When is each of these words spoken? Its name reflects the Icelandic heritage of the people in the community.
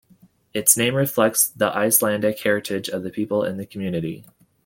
Its 0.51 0.75
name 0.75 0.95
reflects 0.95 1.49
the 1.49 1.67
Icelandic 1.77 2.39
heritage 2.39 2.89
of 2.89 3.03
the 3.03 3.11
people 3.11 3.43
in 3.43 3.57
the 3.57 3.67
community. 3.67 4.25